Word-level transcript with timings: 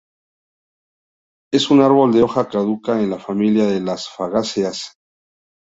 Es 1.53 1.69
un 1.69 1.79
árbol 1.83 2.11
de 2.11 2.23
hoja 2.23 2.49
caduca 2.49 2.99
en 2.99 3.11
la 3.11 3.19
familia 3.19 3.67
de 3.67 3.81
las 3.81 4.09
fagáceas. 4.09 4.93